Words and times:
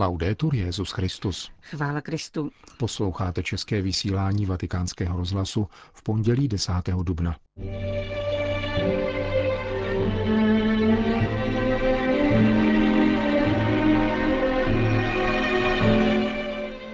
Laudetur 0.00 0.54
Jezus 0.54 0.90
Christus. 0.90 1.50
Chvála 1.62 2.00
Kristu. 2.00 2.50
Posloucháte 2.78 3.42
české 3.42 3.82
vysílání 3.82 4.46
Vatikánského 4.46 5.18
rozhlasu 5.18 5.68
v 5.92 6.02
pondělí 6.02 6.48
10. 6.48 6.72
dubna. 7.02 7.36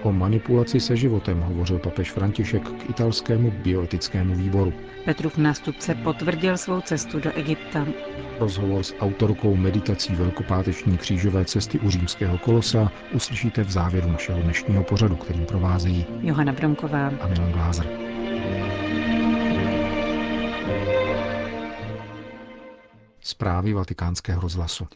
O 0.07 0.11
manipulaci 0.11 0.79
se 0.79 0.95
životem 0.95 1.41
hovořil 1.41 1.79
papež 1.79 2.11
František 2.11 2.69
k 2.69 2.89
italskému 2.89 3.51
bioetickému 3.51 4.35
výboru. 4.35 4.73
Petrův 5.05 5.37
nástupce 5.37 5.95
potvrdil 5.95 6.57
svou 6.57 6.81
cestu 6.81 7.19
do 7.19 7.31
Egypta. 7.33 7.87
Rozhovor 8.39 8.83
s 8.83 8.95
autorkou 8.99 9.55
meditací 9.55 10.15
velkopáteční 10.15 10.97
křížové 10.97 11.45
cesty 11.45 11.79
u 11.79 11.89
římského 11.89 12.37
kolosa 12.37 12.91
uslyšíte 13.13 13.63
v 13.63 13.71
závěru 13.71 14.11
našeho 14.11 14.41
dnešního 14.41 14.83
pořadu, 14.83 15.15
kterým 15.15 15.45
provázejí 15.45 16.05
Johana 16.21 16.53
Bromková 16.53 17.07
a 17.21 17.27
Milan 17.27 17.51
Glázer. 17.51 17.87
Zprávy 23.21 23.73
vatikánského 23.73 24.41
rozhlasu. 24.41 24.87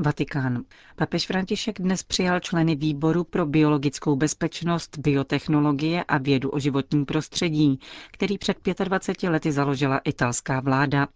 Vatikán. 0.00 0.64
Papež 0.96 1.26
František 1.26 1.80
dnes 1.80 2.02
přijal 2.02 2.40
členy 2.40 2.76
výboru 2.76 3.24
pro 3.24 3.46
biologickou 3.46 4.16
bezpečnost, 4.16 4.98
biotechnologie 4.98 6.04
a 6.04 6.18
vědu 6.18 6.50
o 6.50 6.58
životním 6.58 7.04
prostředí, 7.06 7.80
který 8.12 8.38
před 8.38 8.56
25 8.84 9.30
lety 9.30 9.52
založila 9.52 9.98
italská 9.98 10.60
vláda. 10.60 11.08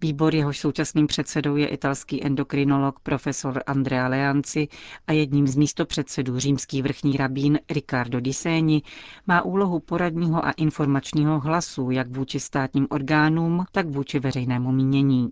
Výbor, 0.00 0.34
jehož 0.34 0.58
současným 0.58 1.06
předsedou 1.06 1.56
je 1.56 1.68
italský 1.68 2.24
endokrinolog 2.26 3.00
profesor 3.00 3.62
Andrea 3.66 4.08
Leanci 4.08 4.68
a 5.06 5.12
jedním 5.12 5.46
z 5.48 5.56
místopředsedů 5.56 6.38
římský 6.38 6.82
vrchní 6.82 7.16
rabín 7.16 7.58
Riccardo 7.70 8.20
Di 8.20 8.32
Segni, 8.32 8.82
má 9.26 9.42
úlohu 9.42 9.80
poradního 9.80 10.46
a 10.46 10.50
informačního 10.50 11.40
hlasu 11.40 11.90
jak 11.90 12.08
vůči 12.16 12.40
státním 12.40 12.86
orgánům, 12.90 13.64
tak 13.72 13.86
vůči 13.86 14.18
veřejnému 14.18 14.72
mínění. 14.72 15.28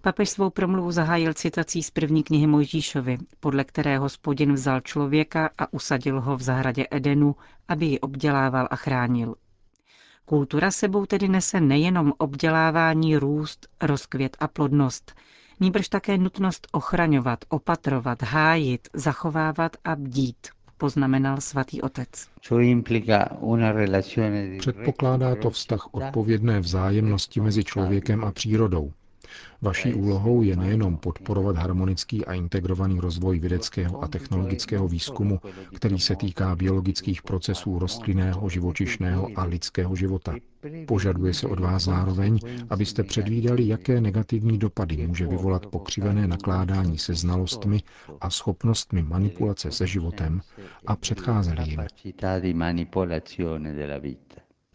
Papež 0.00 0.30
svou 0.30 0.50
promluvu 0.50 0.92
zahájil 0.92 1.34
citací 1.34 1.82
z 1.82 1.90
první 1.90 2.22
knihy 2.22 2.46
Mojžíšovi, 2.46 3.18
podle 3.40 3.64
které 3.64 3.98
hospodin 3.98 4.52
vzal 4.52 4.80
člověka 4.80 5.50
a 5.58 5.72
usadil 5.72 6.20
ho 6.20 6.36
v 6.36 6.42
zahradě 6.42 6.86
Edenu, 6.90 7.36
aby 7.68 7.86
ji 7.86 8.00
obdělával 8.00 8.68
a 8.70 8.76
chránil. 8.76 9.34
Kultura 10.24 10.70
sebou 10.70 11.06
tedy 11.06 11.28
nese 11.28 11.60
nejenom 11.60 12.12
obdělávání, 12.18 13.16
růst, 13.16 13.68
rozkvět 13.82 14.36
a 14.40 14.48
plodnost, 14.48 15.14
níbrž 15.60 15.88
také 15.88 16.18
nutnost 16.18 16.66
ochraňovat, 16.72 17.44
opatrovat, 17.48 18.22
hájit, 18.22 18.88
zachovávat 18.94 19.76
a 19.84 19.96
bdít, 19.96 20.48
poznamenal 20.78 21.40
svatý 21.40 21.82
otec. 21.82 22.08
Předpokládá 24.58 25.34
to 25.34 25.50
vztah 25.50 25.94
odpovědné 25.94 26.60
vzájemnosti 26.60 27.40
mezi 27.40 27.64
člověkem 27.64 28.24
a 28.24 28.32
přírodou, 28.32 28.92
Vaší 29.62 29.94
úlohou 29.94 30.42
je 30.42 30.56
nejenom 30.56 30.96
podporovat 30.96 31.56
harmonický 31.56 32.24
a 32.24 32.32
integrovaný 32.32 33.00
rozvoj 33.00 33.38
vědeckého 33.38 34.04
a 34.04 34.08
technologického 34.08 34.88
výzkumu, 34.88 35.40
který 35.74 35.98
se 35.98 36.16
týká 36.16 36.56
biologických 36.56 37.22
procesů 37.22 37.78
rostlinného, 37.78 38.48
živočišného 38.48 39.28
a 39.36 39.44
lidského 39.44 39.96
života. 39.96 40.34
Požaduje 40.86 41.34
se 41.34 41.46
od 41.46 41.60
vás 41.60 41.84
zároveň, 41.84 42.38
abyste 42.70 43.02
předvídali, 43.02 43.68
jaké 43.68 44.00
negativní 44.00 44.58
dopady 44.58 45.06
může 45.06 45.26
vyvolat 45.26 45.66
pokřivené 45.66 46.26
nakládání 46.26 46.98
se 46.98 47.14
znalostmi 47.14 47.82
a 48.20 48.30
schopnostmi 48.30 49.02
manipulace 49.02 49.70
se 49.70 49.86
životem 49.86 50.40
a 50.86 50.96
předcházeli 50.96 51.62
jim. 51.70 51.80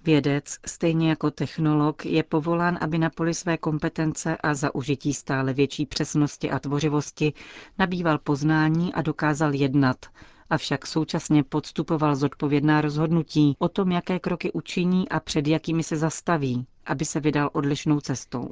Vědec, 0.03 0.57
stejně 0.67 1.09
jako 1.09 1.31
technolog, 1.31 2.05
je 2.05 2.23
povolán, 2.23 2.77
aby 2.81 2.97
na 2.97 3.09
poli 3.09 3.33
své 3.33 3.57
kompetence 3.57 4.37
a 4.37 4.53
za 4.53 4.75
užití 4.75 5.13
stále 5.13 5.53
větší 5.53 5.85
přesnosti 5.85 6.51
a 6.51 6.59
tvořivosti 6.59 7.33
nabýval 7.77 8.17
poznání 8.17 8.93
a 8.93 9.01
dokázal 9.01 9.53
jednat, 9.55 10.05
avšak 10.49 10.87
současně 10.87 11.43
podstupoval 11.43 12.15
zodpovědná 12.15 12.81
rozhodnutí 12.81 13.55
o 13.59 13.69
tom, 13.69 13.91
jaké 13.91 14.19
kroky 14.19 14.51
učiní 14.51 15.09
a 15.09 15.19
před 15.19 15.47
jakými 15.47 15.83
se 15.83 15.97
zastaví, 15.97 16.65
aby 16.89 17.05
se 17.05 17.19
vydal 17.19 17.49
odlišnou 17.53 17.99
cestou. 17.99 18.49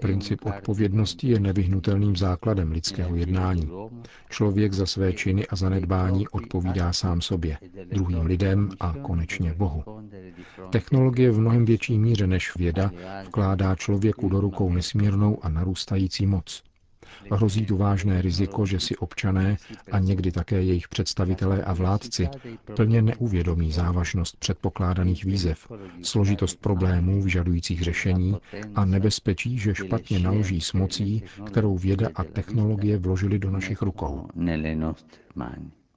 Princip 0.00 0.46
odpovědnosti 0.46 1.28
je 1.28 1.40
nevyhnutelným 1.40 2.16
základem 2.16 2.72
lidského 2.72 3.16
jednání. 3.16 3.70
Člověk 4.30 4.72
za 4.72 4.86
své 4.86 5.12
činy 5.12 5.46
a 5.46 5.56
zanedbání 5.56 6.28
odpovídá 6.28 6.92
sám 6.92 7.20
sobě, 7.20 7.58
druhým 7.92 8.26
lidem 8.26 8.70
a 8.80 8.94
konečně 9.02 9.54
Bohu. 9.54 9.84
Technologie 10.70 11.30
v 11.30 11.38
mnohem 11.40 11.64
větší 11.64 11.98
míře 11.98 12.26
než 12.26 12.56
věda 12.56 12.90
vkládá 13.26 13.74
člověku 13.74 14.28
do 14.28 14.40
rukou 14.40 14.72
nesmírnou 14.72 15.38
a 15.44 15.48
narůstající 15.48 16.26
moc. 16.26 16.62
Hrozí 17.32 17.66
tu 17.66 17.76
vážné 17.76 18.22
riziko, 18.22 18.66
že 18.66 18.80
si 18.80 18.96
občané 18.96 19.56
a 19.92 19.98
někdy 19.98 20.32
také 20.32 20.62
jejich 20.62 20.88
představitelé 20.88 21.62
a 21.64 21.72
vládci 21.72 22.28
plně 22.76 23.02
neuvědomí 23.02 23.72
závažnost 23.72 24.36
předpokládaných 24.36 25.24
výzev, 25.24 25.68
složitost 26.02 26.60
problémů 26.60 27.22
vyžadujících 27.22 27.82
řešení 27.82 28.36
a 28.74 28.84
nebezpečí, 28.84 29.58
že 29.58 29.74
špatně 29.74 30.18
naloží 30.18 30.60
s 30.60 30.72
mocí, 30.72 31.22
kterou 31.46 31.78
věda 31.78 32.08
a 32.14 32.24
technologie 32.24 32.98
vložili 32.98 33.38
do 33.38 33.50
našich 33.50 33.82
rukou. 33.82 34.28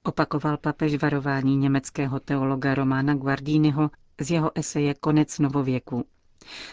Opakoval 0.02 0.56
papež 0.56 0.94
varování 1.02 1.56
německého 1.56 2.20
teologa 2.20 2.74
Romana 2.74 3.14
Guardiniho 3.14 3.90
z 4.20 4.30
jeho 4.30 4.50
eseje 4.58 4.94
Konec 4.94 5.38
novověku. 5.38 6.04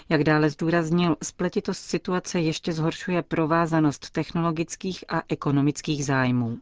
Jak 0.10 0.24
dále 0.24 0.50
zdůraznil, 0.50 1.16
spletitost 1.24 1.80
situace 1.84 2.40
ještě 2.40 2.74
zhoršuje 2.74 3.22
provázanost 3.22 4.10
technologických 4.12 5.04
a 5.10 5.22
ekonomických 5.30 6.06
zájmů. 6.06 6.58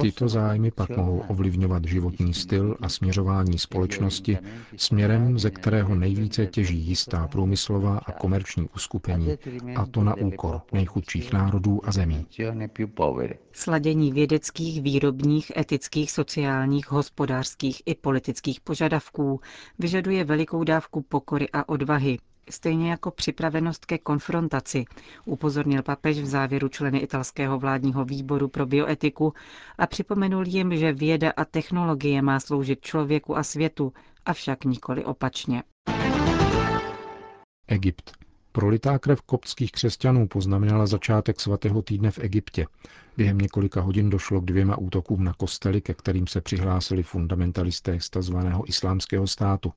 Tyto 0.00 0.28
zájmy 0.28 0.70
pak 0.70 0.88
mohou 0.96 1.18
ovlivňovat 1.28 1.84
životní 1.84 2.34
styl 2.34 2.76
a 2.80 2.88
směřování 2.88 3.58
společnosti 3.58 4.38
směrem, 4.76 5.38
ze 5.38 5.50
kterého 5.50 5.94
nejvíce 5.94 6.46
těží 6.46 6.78
jistá 6.78 7.28
průmyslová 7.28 7.98
a 7.98 8.12
komerční 8.12 8.68
uskupení, 8.74 9.38
a 9.76 9.86
to 9.86 10.04
na 10.04 10.14
úkor 10.14 10.60
nejchudších 10.72 11.32
národů 11.32 11.80
a 11.84 11.92
zemí. 11.92 12.26
Sladění 13.52 14.12
vědeckých, 14.12 14.82
výrobních, 14.82 15.52
etických, 15.56 16.10
sociálních, 16.10 16.90
hospodářských 16.90 17.82
i 17.86 17.94
politických 17.94 18.60
požadavků 18.60 19.40
vyžaduje 19.78 20.24
velikou 20.24 20.64
dávku 20.64 21.02
pokory 21.38 21.48
a 21.52 21.68
odvahy, 21.68 22.18
stejně 22.50 22.90
jako 22.90 23.10
připravenost 23.10 23.86
ke 23.86 23.98
konfrontaci, 23.98 24.84
upozornil 25.24 25.82
papež 25.82 26.18
v 26.18 26.26
závěru 26.26 26.68
členy 26.68 26.98
italského 26.98 27.58
vládního 27.58 28.04
výboru 28.04 28.48
pro 28.48 28.66
bioetiku 28.66 29.34
a 29.78 29.86
připomenul 29.86 30.44
jim, 30.46 30.76
že 30.76 30.92
věda 30.92 31.32
a 31.36 31.44
technologie 31.44 32.22
má 32.22 32.40
sloužit 32.40 32.80
člověku 32.80 33.36
a 33.36 33.42
světu, 33.42 33.92
avšak 34.26 34.64
nikoli 34.64 35.04
opačně. 35.04 35.62
Egypt. 37.68 38.10
Prolitá 38.52 38.98
krev 38.98 39.22
koptských 39.22 39.72
křesťanů 39.72 40.28
poznamenala 40.28 40.86
začátek 40.86 41.40
svatého 41.40 41.82
týdne 41.82 42.10
v 42.10 42.18
Egyptě. 42.18 42.66
Během 43.16 43.38
několika 43.38 43.80
hodin 43.80 44.10
došlo 44.10 44.40
k 44.40 44.44
dvěma 44.44 44.78
útokům 44.78 45.24
na 45.24 45.32
kostely, 45.32 45.80
ke 45.80 45.94
kterým 45.94 46.26
se 46.26 46.40
přihlásili 46.40 47.02
fundamentalisté 47.02 48.00
z 48.00 48.10
tzv. 48.10 48.36
islámského 48.66 49.26
státu. 49.26 49.72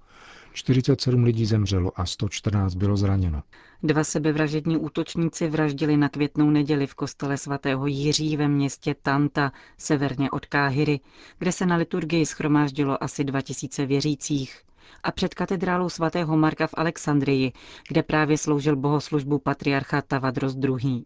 47 0.54 1.24
lidí 1.24 1.46
zemřelo 1.46 2.00
a 2.00 2.06
114 2.06 2.76
bylo 2.76 2.98
zraněno. 2.98 3.44
Dva 3.84 4.04
sebevražední 4.04 4.78
útočníci 4.78 5.48
vraždili 5.48 5.98
na 5.98 6.10
květnou 6.10 6.50
neděli 6.50 6.88
v 6.88 6.96
kostele 6.96 7.38
svatého 7.38 7.88
Jiří 7.88 8.38
ve 8.38 8.48
městě 8.48 8.96
Tanta, 9.02 9.52
severně 9.78 10.32
od 10.32 10.46
Káhyry, 10.46 11.00
kde 11.40 11.52
se 11.52 11.66
na 11.66 11.76
liturgii 11.76 12.26
schromáždilo 12.26 13.04
asi 13.04 13.24
2000 13.24 13.86
věřících 13.86 14.64
a 15.04 15.12
před 15.12 15.34
katedrálou 15.34 15.90
svatého 15.90 16.38
Marka 16.38 16.68
v 16.68 16.74
Alexandrii, 16.78 17.52
kde 17.88 18.04
právě 18.04 18.38
sloužil 18.38 18.76
bohoslužbu 18.76 19.40
patriarcha 19.40 20.02
Tavadros 20.02 20.56
II. 20.56 21.06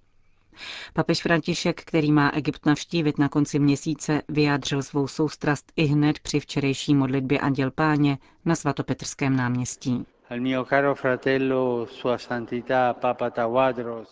Papež 0.94 1.22
František, 1.22 1.82
který 1.82 2.12
má 2.12 2.30
Egypt 2.34 2.66
navštívit 2.66 3.18
na 3.18 3.30
konci 3.30 3.60
měsíce, 3.60 4.22
vyjádřil 4.30 4.84
svou 4.84 5.08
soustrast 5.08 5.72
i 5.76 5.86
hned 5.86 6.20
při 6.20 6.40
včerejší 6.40 6.96
modlitbě 6.96 7.40
Anděl 7.40 7.72
Páně 7.72 8.18
na 8.46 8.56
svatopetrském 8.56 9.36
náměstí. 9.36 10.06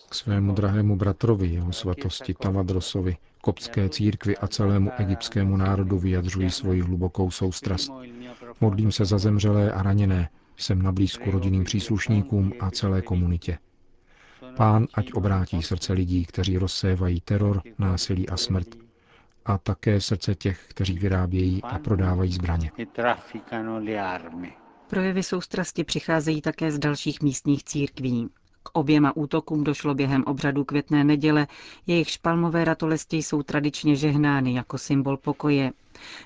K 0.09 0.15
svému 0.15 0.53
drahému 0.53 0.95
bratrovi, 0.95 1.47
jeho 1.47 1.73
svatosti 1.73 2.33
Tavadrosovi, 2.33 3.17
koptské 3.41 3.89
církvi 3.89 4.37
a 4.37 4.47
celému 4.47 4.91
egyptskému 4.97 5.57
národu 5.57 5.99
vyjadřují 5.99 6.49
svoji 6.49 6.81
hlubokou 6.81 7.31
soustrast. 7.31 7.91
Modlím 8.61 8.91
se 8.91 9.05
za 9.05 9.17
zemřelé 9.17 9.71
a 9.71 9.83
raněné, 9.83 10.29
jsem 10.57 10.81
na 10.81 10.91
blízku 10.91 11.31
rodinným 11.31 11.63
příslušníkům 11.63 12.53
a 12.59 12.71
celé 12.71 13.01
komunitě. 13.01 13.57
Pán 14.57 14.87
ať 14.93 15.13
obrátí 15.13 15.61
srdce 15.61 15.93
lidí, 15.93 16.25
kteří 16.25 16.57
rozsévají 16.57 17.21
teror, 17.21 17.61
násilí 17.77 18.29
a 18.29 18.37
smrt, 18.37 18.67
a 19.45 19.57
také 19.57 20.01
srdce 20.01 20.35
těch, 20.35 20.65
kteří 20.67 20.99
vyrábějí 20.99 21.63
a 21.63 21.79
prodávají 21.79 22.31
zbraně. 22.31 22.71
Projevy 24.87 25.23
soustrasti 25.23 25.83
přicházejí 25.83 26.41
také 26.41 26.71
z 26.71 26.79
dalších 26.79 27.21
místních 27.21 27.63
církví. 27.63 28.29
K 28.63 28.69
oběma 28.73 29.15
útokům 29.15 29.63
došlo 29.63 29.95
během 29.95 30.23
obřadu 30.23 30.63
květné 30.63 31.03
neděle, 31.03 31.47
jejich 31.87 32.09
špalmové 32.09 32.65
ratolesti 32.65 33.17
jsou 33.17 33.43
tradičně 33.43 33.95
žehnány 33.95 34.53
jako 34.53 34.77
symbol 34.77 35.17
pokoje. 35.17 35.71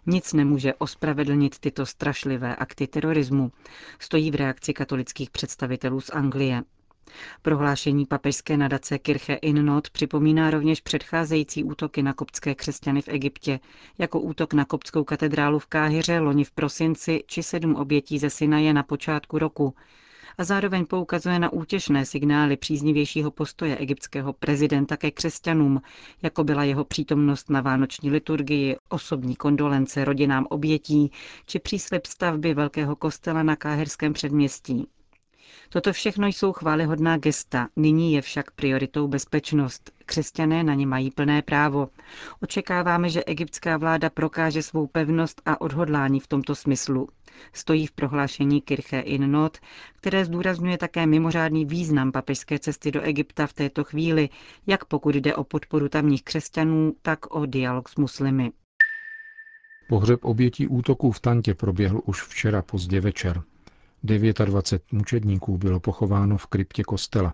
Nic 0.06 0.34
nemůže 0.34 0.74
ospravedlnit 0.74 1.60
tyto 1.60 1.86
strašlivé 1.86 2.56
akty 2.56 2.88
terorismu, 2.88 3.52
stojí 4.00 4.32
v 4.32 4.36
reakci 4.36 4.74
katolických 4.74 5.30
představitelů 5.30 6.02
z 6.02 6.10
Anglie. 6.10 6.64
Prohlášení 7.42 8.06
papežské 8.06 8.58
nadace 8.58 9.00
Kirche 9.00 9.34
in 9.34 9.66
Not 9.66 9.90
připomíná 9.90 10.50
rovněž 10.50 10.82
předcházející 10.82 11.64
útoky 11.64 12.04
na 12.04 12.14
koptské 12.14 12.56
křesťany 12.56 13.02
v 13.02 13.08
Egyptě, 13.08 13.60
jako 13.98 14.20
útok 14.20 14.54
na 14.54 14.66
koptskou 14.66 15.04
katedrálu 15.04 15.60
v 15.60 15.66
Káhyře 15.66 16.20
loni 16.20 16.44
v 16.44 16.52
prosinci 16.52 17.24
či 17.28 17.44
sedm 17.44 17.76
obětí 17.76 18.20
ze 18.20 18.30
Sinaje 18.30 18.74
na 18.74 18.84
počátku 18.84 19.40
roku, 19.40 19.74
a 20.38 20.44
zároveň 20.44 20.86
poukazuje 20.86 21.40
na 21.40 21.54
útěšné 21.54 22.06
signály 22.06 22.58
příznivějšího 22.58 23.32
postoje 23.32 23.78
egyptského 23.78 24.34
prezidenta 24.34 24.98
ke 24.98 25.12
křesťanům, 25.12 25.82
jako 26.22 26.44
byla 26.44 26.64
jeho 26.64 26.84
přítomnost 26.86 27.50
na 27.50 27.62
vánoční 27.62 28.10
liturgii, 28.12 28.76
osobní 28.90 29.36
kondolence 29.36 30.06
rodinám 30.06 30.46
obětí 30.50 31.12
či 31.46 31.60
příslip 31.60 32.06
stavby 32.06 32.54
velkého 32.54 32.96
kostela 32.96 33.44
na 33.44 33.56
Káherském 33.56 34.14
předměstí. 34.14 34.88
Toto 35.70 35.94
všechno 35.94 36.28
jsou 36.28 36.54
chválihodná 36.54 37.18
gesta, 37.18 37.68
nyní 37.76 38.14
je 38.14 38.22
však 38.22 38.52
prioritou 38.52 39.08
bezpečnost. 39.08 39.92
Křesťané 40.06 40.64
na 40.64 40.74
ně 40.74 40.88
mají 40.88 41.12
plné 41.12 41.42
právo. 41.42 41.90
Očekáváme, 42.42 43.10
že 43.10 43.24
egyptská 43.24 43.78
vláda 43.78 44.10
prokáže 44.10 44.64
svou 44.64 44.88
pevnost 44.88 45.42
a 45.46 45.62
odhodlání 45.62 46.20
v 46.20 46.28
tomto 46.28 46.56
smyslu. 46.56 47.08
Stojí 47.54 47.88
v 47.88 47.92
prohlášení 47.92 48.62
Kirche 48.62 49.00
in 49.00 49.32
Not, 49.32 49.58
které 49.96 50.26
zdůrazňuje 50.26 50.78
také 50.78 51.06
mimořádný 51.06 51.66
význam 51.66 52.12
papežské 52.12 52.60
cesty 52.60 52.92
do 52.92 53.02
Egypta 53.02 53.48
v 53.48 53.54
této 53.54 53.84
chvíli, 53.84 54.30
jak 54.68 54.86
pokud 54.86 55.16
jde 55.16 55.36
o 55.36 55.44
podporu 55.44 55.90
tamních 55.90 56.24
křesťanů, 56.24 56.94
tak 57.02 57.36
o 57.36 57.46
dialog 57.46 57.90
s 57.90 57.96
muslimy. 57.96 58.52
Pohřeb 59.90 60.26
obětí 60.26 60.68
útoků 60.68 61.12
v 61.12 61.20
Tantě 61.20 61.54
proběhl 61.54 62.02
už 62.06 62.22
včera 62.24 62.62
pozdě 62.62 63.02
večer. 63.02 63.42
29 64.08 64.92
mučedníků 64.92 65.58
bylo 65.58 65.80
pochováno 65.80 66.38
v 66.38 66.48
kryptě 66.48 66.84
kostela. 66.84 67.34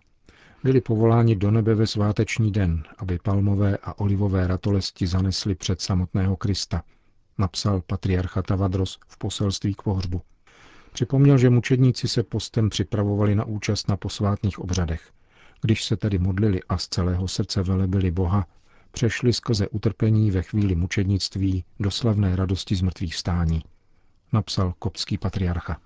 Byli 0.63 0.81
povoláni 0.81 1.35
do 1.35 1.51
nebe 1.51 1.75
ve 1.75 1.87
sváteční 1.87 2.51
den, 2.51 2.83
aby 2.97 3.19
palmové 3.23 3.77
a 3.83 3.99
olivové 3.99 4.47
ratolesti 4.47 5.07
zanesli 5.07 5.55
před 5.55 5.81
samotného 5.81 6.35
Krista, 6.35 6.83
napsal 7.37 7.81
patriarcha 7.81 8.41
Tavadros 8.41 8.99
v 9.07 9.17
poselství 9.17 9.73
k 9.73 9.81
pohřbu. 9.81 10.21
Připomněl, 10.93 11.37
že 11.37 11.49
mučedníci 11.49 12.07
se 12.07 12.23
postem 12.23 12.69
připravovali 12.69 13.35
na 13.35 13.45
účast 13.45 13.89
na 13.89 13.97
posvátných 13.97 14.59
obřadech. 14.59 15.11
Když 15.61 15.83
se 15.83 15.97
tedy 15.97 16.19
modlili 16.19 16.59
a 16.69 16.77
z 16.77 16.87
celého 16.87 17.27
srdce 17.27 17.63
velebili 17.63 18.11
Boha, 18.11 18.47
přešli 18.91 19.33
skrze 19.33 19.67
utrpení 19.67 20.31
ve 20.31 20.41
chvíli 20.41 20.75
mučednictví 20.75 21.63
do 21.79 21.91
slavné 21.91 22.35
radosti 22.35 22.75
z 22.75 22.81
mrtvých 22.81 23.15
stání, 23.15 23.61
napsal 24.33 24.73
kopský 24.79 25.17
patriarcha. 25.17 25.77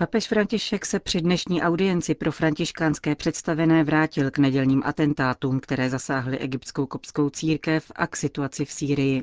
Papež 0.00 0.28
František 0.28 0.86
se 0.86 1.00
při 1.00 1.20
dnešní 1.20 1.62
audienci 1.62 2.14
pro 2.14 2.32
františkánské 2.32 3.14
představené 3.14 3.84
vrátil 3.84 4.30
k 4.30 4.38
nedělním 4.38 4.82
atentátům, 4.84 5.60
které 5.60 5.90
zasáhly 5.90 6.38
egyptskou 6.38 6.86
kopskou 6.86 7.30
církev 7.30 7.92
a 7.96 8.06
k 8.06 8.16
situaci 8.16 8.64
v 8.64 8.72
Sýrii. 8.72 9.22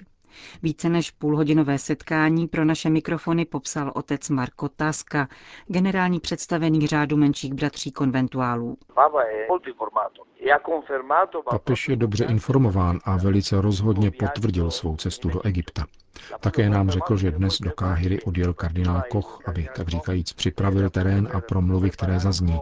Více 0.64 0.90
než 0.90 1.12
půlhodinové 1.12 1.78
setkání 1.78 2.48
pro 2.48 2.66
naše 2.66 2.90
mikrofony 2.90 3.46
popsal 3.46 3.92
otec 3.96 4.30
Marko 4.30 4.70
Taska, 4.70 5.28
generální 5.68 6.20
představený 6.20 6.88
řádu 6.88 7.18
menších 7.18 7.54
bratří 7.54 7.92
konventuálů. 7.92 8.78
Papež 11.50 11.90
je 11.90 11.96
dobře 11.96 12.26
informován 12.26 13.00
a 13.04 13.18
velice 13.18 13.62
rozhodně 13.62 14.12
potvrdil 14.12 14.72
svou 14.72 14.96
cestu 14.96 15.30
do 15.30 15.46
Egypta. 15.46 15.86
Také 16.40 16.70
nám 16.70 16.90
řekl, 16.90 17.18
že 17.18 17.32
dnes 17.32 17.58
do 17.62 17.72
Káhyry 17.72 18.22
odjel 18.22 18.54
kardinál 18.54 19.02
Koch, 19.10 19.42
aby 19.46 19.68
tak 19.76 19.88
říkajíc 19.88 20.34
připravil 20.34 20.90
terén 20.90 21.30
a 21.34 21.42
promluvy, 21.42 21.90
které 21.90 22.20
zazní. 22.20 22.60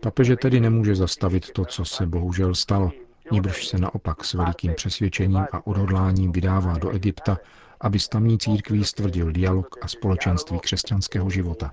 Papeže 0.00 0.36
tedy 0.36 0.60
nemůže 0.60 0.94
zastavit 0.94 1.52
to, 1.52 1.64
co 1.64 1.84
se 1.84 2.06
bohužel 2.06 2.54
stalo, 2.54 2.90
níbrž 3.30 3.66
se 3.66 3.78
naopak 3.78 4.24
s 4.24 4.34
velikým 4.34 4.74
přesvědčením 4.74 5.46
a 5.52 5.66
odhodláním 5.66 6.32
vydává 6.32 6.78
do 6.78 6.90
Egypta, 6.90 7.38
aby 7.80 7.98
s 7.98 8.08
tamní 8.08 8.38
církví 8.38 8.84
stvrdil 8.84 9.32
dialog 9.32 9.76
a 9.82 9.88
společenství 9.88 10.58
křesťanského 10.60 11.30
života. 11.30 11.70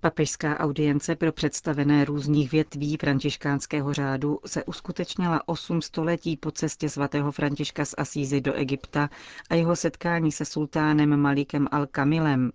Papežská 0.00 0.58
audience 0.58 1.16
pro 1.16 1.32
představené 1.32 2.04
různých 2.04 2.52
větví 2.52 2.96
františkánského 2.96 3.92
řádu 3.92 4.38
se 4.46 4.64
uskutečnila 4.64 5.48
osm 5.48 5.82
století 5.82 6.36
po 6.36 6.50
cestě 6.50 6.88
svatého 6.88 7.32
Františka 7.32 7.84
z 7.84 7.94
Asízy 7.98 8.40
do 8.40 8.54
Egypta 8.54 9.08
a 9.50 9.54
jeho 9.54 9.76
setkání 9.76 10.32
se 10.32 10.44
sultánem 10.44 11.20
Malikem 11.20 11.66
al-Kamilem. 11.66 12.50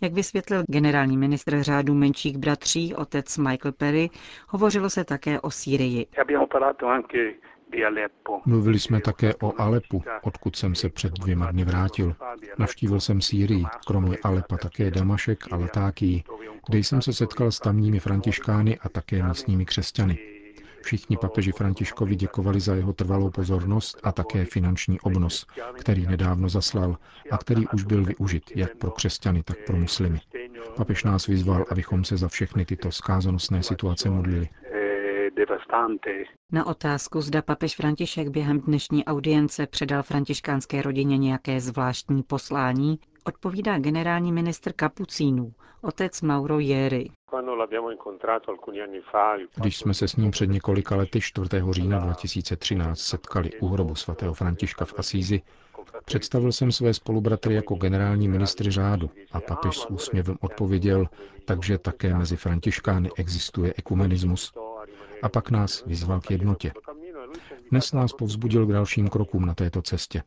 Jak 0.00 0.12
vysvětlil 0.12 0.64
generální 0.68 1.16
ministr 1.16 1.62
řádu 1.62 1.94
menších 1.94 2.38
bratří, 2.38 2.94
otec 2.94 3.38
Michael 3.38 3.72
Perry, 3.72 4.10
hovořilo 4.48 4.90
se 4.90 5.04
také 5.04 5.40
o 5.40 5.50
Sýrii. 5.50 6.06
Mluvili 8.46 8.78
jsme 8.78 9.00
také 9.00 9.34
o 9.42 9.60
Alepu, 9.60 10.02
odkud 10.22 10.56
jsem 10.56 10.74
se 10.74 10.88
před 10.88 11.12
dvěma 11.12 11.50
dny 11.52 11.64
vrátil. 11.64 12.14
Navštívil 12.58 13.00
jsem 13.00 13.20
Sýrii, 13.20 13.64
kromě 13.86 14.16
Alepa 14.22 14.56
také 14.56 14.90
Damašek 14.90 15.52
a 15.52 15.56
Latákii, 15.56 16.24
kde 16.68 16.78
jsem 16.78 17.02
se 17.02 17.12
setkal 17.12 17.52
s 17.52 17.60
tamními 17.60 18.00
františkány 18.00 18.78
a 18.78 18.88
také 18.88 19.22
místními 19.22 19.64
křesťany. 19.64 20.35
Všichni 20.86 21.16
papeži 21.16 21.52
Františkovi 21.52 22.16
děkovali 22.16 22.60
za 22.60 22.74
jeho 22.74 22.92
trvalou 22.92 23.30
pozornost 23.30 24.00
a 24.02 24.12
také 24.12 24.44
finanční 24.44 25.00
obnos, 25.00 25.46
který 25.78 26.06
nedávno 26.06 26.48
zaslal 26.48 26.96
a 27.30 27.38
který 27.38 27.68
už 27.74 27.84
byl 27.84 28.04
využit 28.04 28.42
jak 28.56 28.76
pro 28.76 28.90
křesťany, 28.90 29.42
tak 29.42 29.56
pro 29.66 29.76
muslimy. 29.76 30.20
Papež 30.76 31.04
nás 31.04 31.26
vyzval, 31.26 31.64
abychom 31.70 32.04
se 32.04 32.16
za 32.16 32.28
všechny 32.28 32.64
tyto 32.64 32.92
skázonosné 32.92 33.62
situace 33.62 34.10
modlili. 34.10 34.48
Na 36.52 36.66
otázku, 36.66 37.20
zda 37.20 37.42
papež 37.42 37.76
František 37.76 38.28
během 38.28 38.60
dnešní 38.60 39.04
audience 39.04 39.66
předal 39.66 40.02
františkánské 40.02 40.82
rodině 40.82 41.18
nějaké 41.18 41.60
zvláštní 41.60 42.22
poslání, 42.22 42.98
odpovídá 43.26 43.78
generální 43.78 44.32
ministr 44.32 44.72
Kapucínů, 44.72 45.52
otec 45.82 46.22
Mauro 46.22 46.58
Jeri. 46.58 47.10
Když 49.56 49.78
jsme 49.78 49.94
se 49.94 50.08
s 50.08 50.16
ním 50.16 50.30
před 50.30 50.46
několika 50.46 50.96
lety 50.96 51.20
4. 51.20 51.48
října 51.70 51.98
2013 52.00 52.98
setkali 52.98 53.50
u 53.60 53.68
hrobu 53.68 53.94
svatého 53.94 54.34
Františka 54.34 54.84
v 54.84 54.94
Asízi, 54.98 55.42
představil 56.04 56.52
jsem 56.52 56.72
své 56.72 56.94
spolubratry 56.94 57.54
jako 57.54 57.74
generální 57.74 58.28
ministr 58.28 58.70
řádu 58.70 59.10
a 59.32 59.40
papež 59.40 59.76
s 59.78 59.90
úsměvem 59.90 60.36
odpověděl, 60.40 61.06
takže 61.44 61.78
také 61.78 62.14
mezi 62.14 62.36
františkány 62.36 63.10
existuje 63.16 63.74
ekumenismus 63.78 64.52
a 65.22 65.28
pak 65.28 65.50
nás 65.50 65.84
vyzval 65.84 66.20
k 66.20 66.30
jednotě. 66.30 66.72
Dnes 67.70 67.92
nás 67.92 68.12
povzbudil 68.12 68.66
k 68.66 68.72
dalším 68.72 69.08
krokům 69.08 69.46
na 69.46 69.54
této 69.54 69.82
cestě. 69.82 70.22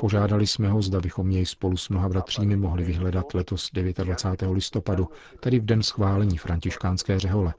Požádali 0.00 0.46
jsme 0.46 0.68
ho, 0.68 0.82
zda 0.82 1.00
bychom 1.00 1.30
jej 1.30 1.46
spolu 1.46 1.76
s 1.76 1.88
mnoha 1.88 2.08
bratřími 2.08 2.56
mohli 2.56 2.84
vyhledat 2.84 3.34
letos 3.34 3.70
29. 3.72 4.42
listopadu, 4.52 5.08
tedy 5.40 5.60
v 5.60 5.64
den 5.64 5.82
schválení 5.82 6.38
františkánské 6.38 7.18
řehole. 7.20 7.54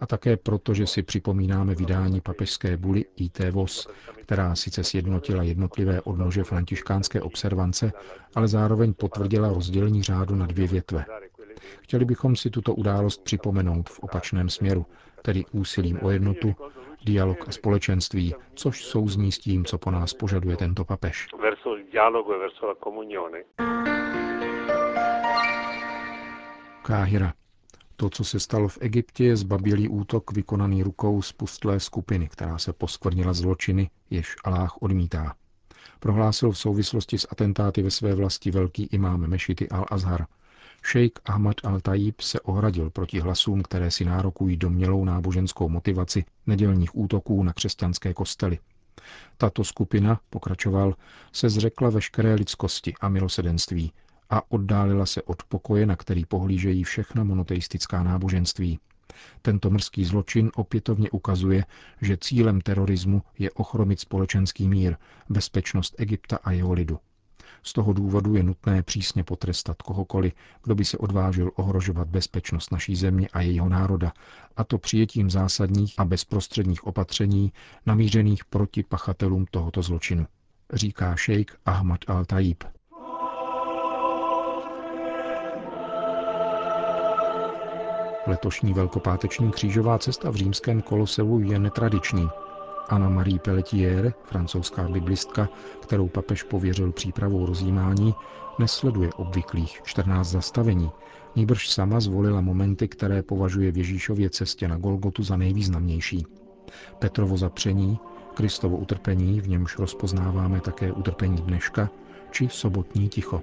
A 0.00 0.06
také 0.06 0.36
proto, 0.36 0.74
že 0.74 0.86
si 0.86 1.02
připomínáme 1.02 1.74
vydání 1.74 2.20
papežské 2.20 2.76
buly 2.76 3.04
IT 3.16 3.38
VOS, 3.50 3.88
která 4.22 4.54
sice 4.54 4.84
sjednotila 4.84 5.42
jednotlivé 5.42 6.00
odnože 6.00 6.44
františkánské 6.44 7.20
observance, 7.20 7.92
ale 8.34 8.48
zároveň 8.48 8.94
potvrdila 8.94 9.48
rozdělení 9.48 10.02
řádu 10.02 10.34
na 10.36 10.46
dvě 10.46 10.66
větve. 10.68 11.04
Chtěli 11.82 12.04
bychom 12.04 12.36
si 12.36 12.50
tuto 12.50 12.74
událost 12.74 13.22
připomenout 13.24 13.90
v 13.90 14.00
opačném 14.00 14.48
směru, 14.48 14.86
tedy 15.26 15.44
úsilím 15.52 15.98
o 16.02 16.10
jednotu, 16.10 16.54
dialog 17.04 17.48
a 17.48 17.52
společenství, 17.52 18.34
což 18.54 18.84
souzní 18.84 19.32
s 19.32 19.38
tím, 19.38 19.64
co 19.64 19.78
po 19.78 19.90
nás 19.90 20.14
požaduje 20.14 20.56
tento 20.56 20.84
papež. 20.84 21.26
Káhira. 26.82 27.32
To, 27.96 28.10
co 28.10 28.24
se 28.24 28.40
stalo 28.40 28.68
v 28.68 28.78
Egyptě, 28.80 29.24
je 29.24 29.36
zbabilý 29.36 29.88
útok 29.88 30.32
vykonaný 30.32 30.82
rukou 30.82 31.22
spustlé 31.22 31.80
skupiny, 31.80 32.28
která 32.28 32.58
se 32.58 32.72
poskvrnila 32.72 33.32
zločiny, 33.32 33.90
jež 34.10 34.36
Aláh 34.44 34.82
odmítá. 34.82 35.34
Prohlásil 36.00 36.50
v 36.50 36.58
souvislosti 36.58 37.18
s 37.18 37.26
atentáty 37.30 37.82
ve 37.82 37.90
své 37.90 38.14
vlasti 38.14 38.50
velký 38.50 38.88
imám 38.92 39.26
Mešity 39.26 39.66
al-Azhar. 39.66 40.26
Šejk 40.88 41.18
Ahmad 41.24 41.56
al-Tajib 41.64 42.14
se 42.20 42.40
ohradil 42.40 42.90
proti 42.90 43.20
hlasům, 43.20 43.62
které 43.62 43.90
si 43.90 44.04
nárokují 44.04 44.56
domělou 44.56 45.04
náboženskou 45.04 45.68
motivaci 45.68 46.24
nedělních 46.46 46.96
útoků 46.96 47.42
na 47.42 47.52
křesťanské 47.52 48.14
kostely. 48.14 48.58
Tato 49.36 49.64
skupina, 49.64 50.20
pokračoval, 50.30 50.94
se 51.32 51.50
zřekla 51.50 51.90
veškeré 51.90 52.34
lidskosti 52.34 52.94
a 53.00 53.08
milosedenství 53.08 53.92
a 54.30 54.50
oddálila 54.50 55.06
se 55.06 55.22
od 55.22 55.42
pokoje, 55.42 55.86
na 55.86 55.96
který 55.96 56.24
pohlížejí 56.24 56.84
všechna 56.84 57.24
monoteistická 57.24 58.02
náboženství. 58.02 58.78
Tento 59.42 59.70
mrzký 59.70 60.04
zločin 60.04 60.50
opětovně 60.54 61.10
ukazuje, 61.10 61.64
že 62.00 62.16
cílem 62.20 62.60
terorismu 62.60 63.22
je 63.38 63.50
ochromit 63.50 64.00
společenský 64.00 64.68
mír, 64.68 64.96
bezpečnost 65.28 65.94
Egypta 65.98 66.38
a 66.44 66.50
jeho 66.52 66.72
lidu. 66.72 66.98
Z 67.62 67.72
toho 67.72 67.92
důvodu 67.92 68.34
je 68.34 68.42
nutné 68.42 68.82
přísně 68.82 69.24
potrestat 69.24 69.82
kohokoliv, 69.82 70.32
kdo 70.64 70.74
by 70.74 70.84
se 70.84 70.98
odvážil 70.98 71.50
ohrožovat 71.56 72.08
bezpečnost 72.08 72.72
naší 72.72 72.96
země 72.96 73.28
a 73.32 73.40
jejího 73.40 73.68
národa, 73.68 74.12
a 74.56 74.64
to 74.64 74.78
přijetím 74.78 75.30
zásadních 75.30 75.94
a 75.98 76.04
bezprostředních 76.04 76.86
opatření 76.86 77.52
namířených 77.86 78.44
proti 78.44 78.82
pachatelům 78.82 79.46
tohoto 79.50 79.82
zločinu, 79.82 80.26
říká 80.72 81.16
šejk 81.16 81.58
Ahmad 81.66 82.00
al-Tajib. 82.00 82.56
Letošní 88.26 88.72
velkopáteční 88.72 89.50
křížová 89.50 89.98
cesta 89.98 90.30
v 90.30 90.34
římském 90.36 90.82
koloseu 90.82 91.40
je 91.40 91.58
netradiční. 91.58 92.28
Anna 92.88 93.08
Marie 93.08 93.38
Pelletier, 93.38 94.14
francouzská 94.24 94.88
biblistka, 94.88 95.48
kterou 95.82 96.08
papež 96.08 96.42
pověřil 96.42 96.92
přípravou 96.92 97.46
rozjímání, 97.46 98.14
nesleduje 98.58 99.12
obvyklých 99.12 99.80
14 99.84 100.28
zastavení, 100.28 100.90
níbrž 101.36 101.68
sama 101.68 102.00
zvolila 102.00 102.40
momenty, 102.40 102.88
které 102.88 103.22
považuje 103.22 103.72
v 103.72 103.76
Ježíšově 103.78 104.30
cestě 104.30 104.68
na 104.68 104.76
Golgotu 104.76 105.22
za 105.22 105.36
nejvýznamnější. 105.36 106.26
Petrovo 106.98 107.36
zapření, 107.36 107.98
Kristovo 108.34 108.76
utrpení, 108.76 109.40
v 109.40 109.48
němž 109.48 109.78
rozpoznáváme 109.78 110.60
také 110.60 110.92
utrpení 110.92 111.36
dneška, 111.36 111.90
či 112.30 112.48
sobotní 112.48 113.08
ticho. 113.08 113.40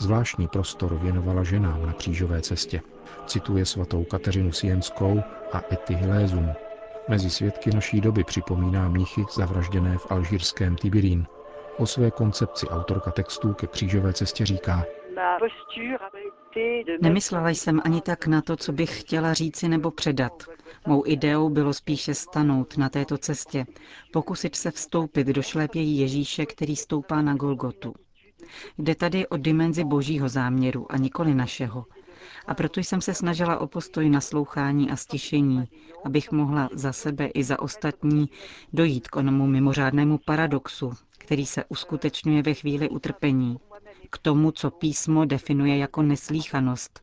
Zvláštní 0.00 0.48
prostor 0.48 0.98
věnovala 1.02 1.42
ženám 1.42 1.86
na 1.86 1.92
křížové 1.92 2.40
cestě. 2.40 2.80
Cituje 3.26 3.64
svatou 3.66 4.04
Kateřinu 4.04 4.52
Sienskou 4.52 5.20
a 5.52 5.62
Ety 5.72 5.94
Hilézum. 5.94 6.48
Mezi 7.08 7.30
svědky 7.30 7.70
naší 7.74 8.00
doby 8.00 8.24
připomíná 8.24 8.88
mnichy 8.88 9.24
zavražděné 9.34 9.98
v 9.98 10.10
alžírském 10.10 10.76
Tibirín. 10.76 11.26
O 11.78 11.86
své 11.86 12.10
koncepci 12.10 12.68
autorka 12.68 13.10
textů 13.10 13.54
ke 13.54 13.66
křížové 13.66 14.12
cestě 14.12 14.46
říká, 14.46 14.84
Nemyslela 17.00 17.50
jsem 17.50 17.80
ani 17.84 18.00
tak 18.00 18.26
na 18.26 18.42
to, 18.42 18.56
co 18.56 18.72
bych 18.72 19.00
chtěla 19.00 19.34
říci 19.34 19.68
nebo 19.68 19.90
předat. 19.90 20.32
Mou 20.86 21.02
ideou 21.06 21.48
bylo 21.48 21.72
spíše 21.72 22.14
stanout 22.14 22.76
na 22.76 22.88
této 22.88 23.18
cestě, 23.18 23.66
pokusit 24.12 24.56
se 24.56 24.70
vstoupit 24.70 25.26
do 25.26 25.42
šlépějí 25.42 25.98
Ježíše, 25.98 26.46
který 26.46 26.76
stoupá 26.76 27.22
na 27.22 27.34
Golgotu. 27.34 27.94
Jde 28.78 28.94
tady 28.94 29.26
o 29.26 29.36
dimenzi 29.36 29.84
božího 29.84 30.28
záměru 30.28 30.92
a 30.92 30.96
nikoli 30.96 31.34
našeho. 31.34 31.84
A 32.46 32.54
proto 32.54 32.80
jsem 32.80 33.00
se 33.00 33.14
snažila 33.14 33.58
o 33.58 33.66
postoj 33.66 34.10
naslouchání 34.10 34.90
a 34.90 34.96
stišení, 34.96 35.64
abych 36.04 36.32
mohla 36.32 36.68
za 36.72 36.92
sebe 36.92 37.26
i 37.26 37.44
za 37.44 37.58
ostatní 37.58 38.28
dojít 38.72 39.08
k 39.08 39.16
onomu 39.16 39.46
mimořádnému 39.46 40.18
paradoxu, 40.18 40.92
který 41.18 41.46
se 41.46 41.64
uskutečňuje 41.68 42.42
ve 42.42 42.54
chvíli 42.54 42.88
utrpení, 42.88 43.56
k 44.10 44.18
tomu, 44.18 44.50
co 44.50 44.70
písmo 44.70 45.24
definuje 45.24 45.76
jako 45.78 46.02
neslíchanost 46.02 47.00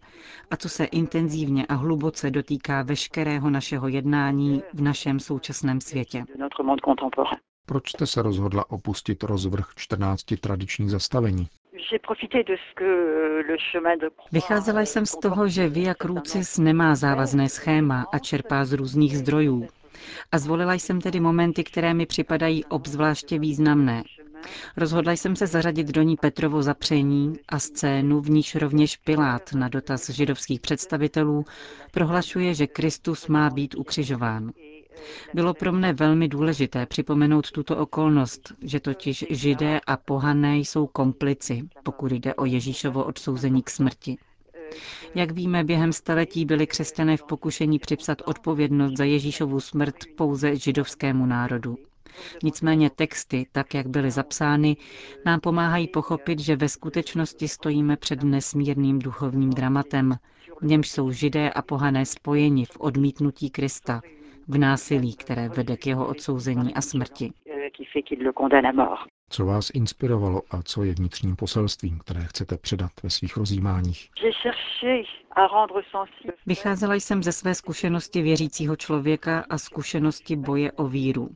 a 0.52 0.58
co 0.58 0.70
se 0.70 0.86
intenzivně 0.86 1.66
a 1.66 1.74
hluboce 1.74 2.32
dotýká 2.32 2.82
veškerého 2.82 3.50
našeho 3.50 3.88
jednání 3.88 4.64
v 4.74 4.82
našem 4.82 5.20
současném 5.20 5.82
světě. 5.82 6.26
Proč 7.66 7.90
jste 7.90 8.08
se 8.08 8.22
rozhodla 8.22 8.70
opustit 8.72 9.24
rozvrh 9.24 9.68
14 9.76 10.24
tradičních 10.40 10.92
zastavení? 10.92 11.48
Vycházela 14.32 14.82
jsem 14.82 15.06
z 15.06 15.12
toho, 15.12 15.48
že 15.48 15.70
Via 15.70 15.94
Crucis 15.94 16.58
nemá 16.58 16.96
závazné 16.96 17.50
schéma 17.50 18.06
a 18.14 18.20
čerpá 18.20 18.66
z 18.66 18.74
různých 18.74 19.18
zdrojů. 19.18 19.68
A 20.32 20.38
zvolila 20.40 20.74
jsem 20.74 21.02
tedy 21.02 21.20
momenty, 21.20 21.64
které 21.64 21.94
mi 21.94 22.06
připadají 22.06 22.66
obzvláště 22.66 23.40
významné. 23.40 24.04
Rozhodla 24.78 25.12
jsem 25.12 25.36
se 25.36 25.48
zařadit 25.48 25.88
do 25.88 26.02
ní 26.02 26.16
Petrovo 26.18 26.64
zapření 26.64 27.34
a 27.50 27.60
scénu, 27.60 28.22
v 28.22 28.30
níž 28.30 28.56
rovněž 28.56 28.98
Pilát 28.98 29.54
na 29.54 29.68
dotaz 29.70 30.10
židovských 30.10 30.60
představitelů 30.60 31.46
prohlašuje, 31.92 32.54
že 32.54 32.68
Kristus 32.68 33.28
má 33.28 33.50
být 33.50 33.76
ukřižován. 33.76 34.52
Bylo 35.34 35.54
pro 35.54 35.72
mne 35.72 35.94
velmi 35.94 36.28
důležité 36.28 36.86
připomenout 36.86 37.52
tuto 37.52 37.78
okolnost, 37.78 38.54
že 38.62 38.80
totiž 38.80 39.26
židé 39.30 39.80
a 39.88 39.98
pohané 39.98 40.58
jsou 40.58 40.88
komplici, 40.88 41.62
pokud 41.84 42.12
jde 42.12 42.34
o 42.36 42.46
Ježíšovo 42.46 43.04
odsouzení 43.04 43.64
k 43.64 43.70
smrti. 43.70 44.18
Jak 45.16 45.32
víme, 45.32 45.64
během 45.64 45.94
staletí 45.94 46.46
byli 46.46 46.68
křesťané 46.68 47.18
v 47.18 47.24
pokušení 47.24 47.80
připsat 47.80 48.22
odpovědnost 48.26 48.98
za 48.98 49.04
Ježíšovu 49.04 49.60
smrt 49.60 49.96
pouze 50.18 50.56
židovskému 50.56 51.26
národu. 51.26 51.78
Nicméně 52.44 52.90
texty, 52.90 53.48
tak 53.52 53.74
jak 53.74 53.88
byly 53.88 54.12
zapsány, 54.12 54.78
nám 55.26 55.40
pomáhají 55.40 55.88
pochopit, 55.88 56.40
že 56.40 56.56
ve 56.56 56.70
skutečnosti 56.70 57.48
stojíme 57.48 57.98
před 57.98 58.24
nesmírným 58.24 59.00
duchovním 59.00 59.50
dramatem, 59.50 60.16
v 60.62 60.66
němž 60.66 60.90
jsou 60.90 61.12
židé 61.12 61.50
a 61.50 61.62
pohané 61.62 62.06
spojeni 62.06 62.66
v 62.66 62.78
odmítnutí 62.80 63.50
Krista, 63.50 64.02
v 64.50 64.58
násilí, 64.58 65.16
které 65.16 65.50
vede 65.50 65.78
k 65.78 65.88
jeho 65.88 66.08
odsouzení 66.08 66.74
a 66.74 66.82
smrti. 66.82 67.32
Co 69.30 69.46
vás 69.46 69.70
inspirovalo 69.74 70.42
a 70.52 70.62
co 70.64 70.84
je 70.84 70.94
vnitřním 70.94 71.36
poselstvím, 71.36 72.00
které 72.00 72.26
chcete 72.26 72.58
předat 72.58 72.92
ve 73.04 73.10
svých 73.10 73.38
rozjímáních? 73.38 74.10
Vycházela 76.46 76.96
jsem 76.96 77.24
ze 77.24 77.32
své 77.32 77.56
zkušenosti 77.56 78.22
věřícího 78.22 78.76
člověka 78.76 79.46
a 79.50 79.58
zkušenosti 79.58 80.36
boje 80.36 80.72
o 80.72 80.88
víru. 80.88 81.30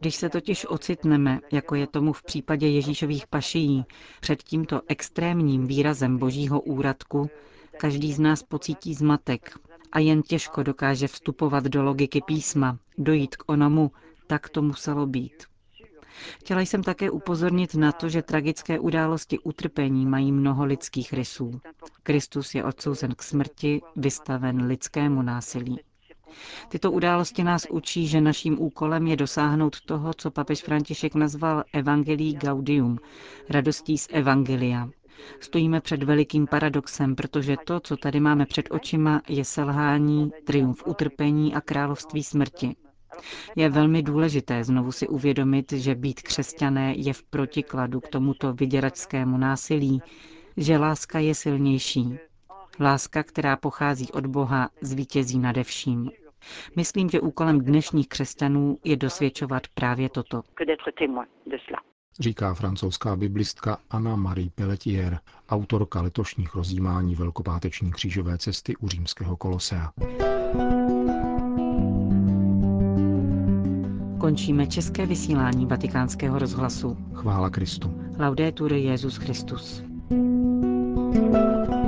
Když 0.00 0.14
se 0.14 0.28
totiž 0.28 0.66
ocitneme, 0.66 1.38
jako 1.52 1.74
je 1.74 1.86
tomu 1.86 2.12
v 2.12 2.22
případě 2.22 2.68
Ježíšových 2.68 3.26
pašií, 3.26 3.84
před 4.20 4.42
tímto 4.42 4.80
extrémním 4.88 5.66
výrazem 5.66 6.18
božího 6.18 6.60
úradku, 6.60 7.30
každý 7.76 8.12
z 8.12 8.20
nás 8.20 8.42
pocítí 8.42 8.94
zmatek 8.94 9.50
a 9.92 9.98
jen 9.98 10.22
těžko 10.22 10.62
dokáže 10.62 11.08
vstupovat 11.08 11.64
do 11.64 11.82
logiky 11.82 12.20
písma, 12.26 12.78
dojít 12.98 13.36
k 13.36 13.42
onomu, 13.46 13.90
tak 14.26 14.48
to 14.48 14.62
muselo 14.62 15.06
být. 15.06 15.44
Chtěla 16.40 16.60
jsem 16.60 16.82
také 16.82 17.10
upozornit 17.10 17.74
na 17.74 17.92
to, 17.92 18.08
že 18.08 18.22
tragické 18.22 18.78
události 18.78 19.38
utrpení 19.38 20.06
mají 20.06 20.32
mnoho 20.32 20.64
lidských 20.64 21.12
rysů. 21.12 21.60
Kristus 22.02 22.54
je 22.54 22.64
odsouzen 22.64 23.14
k 23.14 23.22
smrti, 23.22 23.80
vystaven 23.96 24.66
lidskému 24.66 25.22
násilí. 25.22 25.80
Tyto 26.68 26.92
události 26.92 27.44
nás 27.44 27.66
učí, 27.70 28.08
že 28.08 28.20
naším 28.20 28.60
úkolem 28.60 29.06
je 29.06 29.16
dosáhnout 29.16 29.80
toho, 29.80 30.14
co 30.14 30.30
papež 30.30 30.62
František 30.62 31.14
nazval 31.14 31.64
Evangelii 31.72 32.34
Gaudium, 32.34 32.98
radostí 33.48 33.98
z 33.98 34.08
Evangelia. 34.10 34.88
Stojíme 35.40 35.80
před 35.80 36.02
velikým 36.02 36.46
paradoxem, 36.46 37.16
protože 37.16 37.56
to, 37.64 37.80
co 37.80 37.96
tady 37.96 38.20
máme 38.20 38.46
před 38.46 38.66
očima, 38.70 39.22
je 39.28 39.44
selhání, 39.44 40.32
triumf 40.44 40.86
utrpení 40.86 41.54
a 41.54 41.60
království 41.60 42.22
smrti. 42.22 42.76
Je 43.56 43.68
velmi 43.68 44.02
důležité 44.02 44.64
znovu 44.64 44.92
si 44.92 45.08
uvědomit, 45.08 45.72
že 45.72 45.94
být 45.94 46.22
křesťané 46.22 46.94
je 46.96 47.12
v 47.12 47.22
protikladu 47.22 48.00
k 48.00 48.08
tomuto 48.08 48.52
vyděračskému 48.52 49.38
násilí, 49.38 50.02
že 50.56 50.78
láska 50.78 51.18
je 51.18 51.34
silnější. 51.34 52.18
Láska, 52.80 53.22
která 53.22 53.56
pochází 53.56 54.12
od 54.12 54.26
Boha, 54.26 54.70
zvítězí 54.80 55.38
nade 55.38 55.64
vším. 55.64 56.10
Myslím, 56.76 57.08
že 57.10 57.20
úkolem 57.20 57.60
dnešních 57.60 58.08
křesťanů 58.08 58.78
je 58.84 58.96
dosvědčovat 58.96 59.62
právě 59.74 60.08
toto. 60.08 60.42
Říká 62.18 62.54
francouzská 62.54 63.16
biblistka 63.16 63.78
Anna 63.90 64.16
Marie 64.16 64.50
Pelletier, 64.54 65.18
autorka 65.48 66.02
letošních 66.02 66.54
rozjímání 66.54 67.14
velkopáteční 67.14 67.90
křížové 67.92 68.38
cesty 68.38 68.76
u 68.76 68.88
římského 68.88 69.36
kolosea. 69.36 69.92
Končíme 74.20 74.66
české 74.66 75.06
vysílání 75.06 75.66
vatikánského 75.66 76.38
rozhlasu. 76.38 76.96
Chvála 77.14 77.50
Kristu. 77.50 78.00
Laudetur 78.18 78.72
Jezus 78.72 79.16
Christus. 79.16 79.82
thank 80.10 81.70
you 81.74 81.79